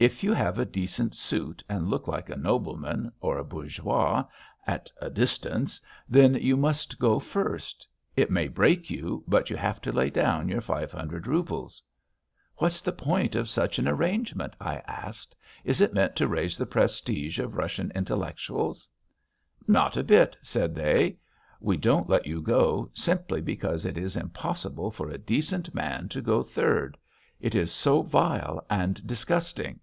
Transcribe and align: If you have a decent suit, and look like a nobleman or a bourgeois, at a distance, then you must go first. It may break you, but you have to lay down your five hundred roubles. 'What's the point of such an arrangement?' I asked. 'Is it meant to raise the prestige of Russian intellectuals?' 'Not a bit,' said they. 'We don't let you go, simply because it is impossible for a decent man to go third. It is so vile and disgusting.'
If 0.00 0.24
you 0.24 0.32
have 0.32 0.58
a 0.58 0.64
decent 0.64 1.14
suit, 1.14 1.62
and 1.68 1.90
look 1.90 2.08
like 2.08 2.30
a 2.30 2.34
nobleman 2.34 3.12
or 3.20 3.36
a 3.36 3.44
bourgeois, 3.44 4.24
at 4.66 4.90
a 4.98 5.10
distance, 5.10 5.78
then 6.08 6.34
you 6.36 6.56
must 6.56 6.98
go 6.98 7.18
first. 7.18 7.86
It 8.16 8.30
may 8.30 8.48
break 8.48 8.88
you, 8.88 9.22
but 9.28 9.50
you 9.50 9.56
have 9.58 9.78
to 9.82 9.92
lay 9.92 10.08
down 10.08 10.48
your 10.48 10.62
five 10.62 10.90
hundred 10.90 11.26
roubles. 11.26 11.82
'What's 12.56 12.80
the 12.80 12.92
point 12.94 13.34
of 13.36 13.46
such 13.50 13.78
an 13.78 13.86
arrangement?' 13.86 14.56
I 14.58 14.76
asked. 14.86 15.36
'Is 15.64 15.82
it 15.82 15.92
meant 15.92 16.16
to 16.16 16.26
raise 16.28 16.56
the 16.56 16.64
prestige 16.64 17.38
of 17.38 17.58
Russian 17.58 17.92
intellectuals?' 17.94 18.88
'Not 19.68 19.98
a 19.98 20.02
bit,' 20.02 20.34
said 20.40 20.74
they. 20.74 21.18
'We 21.60 21.76
don't 21.76 22.08
let 22.08 22.26
you 22.26 22.40
go, 22.40 22.90
simply 22.94 23.42
because 23.42 23.84
it 23.84 23.98
is 23.98 24.16
impossible 24.16 24.90
for 24.90 25.10
a 25.10 25.18
decent 25.18 25.74
man 25.74 26.08
to 26.08 26.22
go 26.22 26.42
third. 26.42 26.96
It 27.38 27.54
is 27.54 27.70
so 27.70 28.00
vile 28.00 28.64
and 28.70 29.06
disgusting.' 29.06 29.78